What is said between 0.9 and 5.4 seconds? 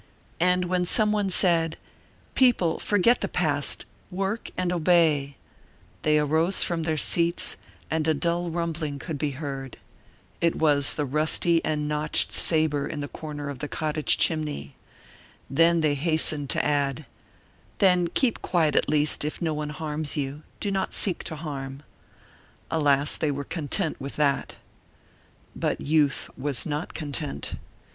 one said: "People, forget the past, work and obey,"